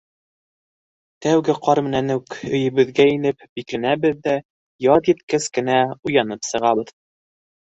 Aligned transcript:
Тәүге 1.25 1.53
ҡар 1.67 1.81
менән 1.87 2.09
үк 2.13 2.37
өйөбөҙгә 2.47 3.05
инеп 3.17 3.45
бикләнәбеҙ 3.59 4.17
ҙә 4.29 4.35
яҙ 4.87 5.11
еткәс 5.13 5.47
кенә 5.61 5.77
уянып 6.11 6.51
сығабыҙ. 6.51 6.93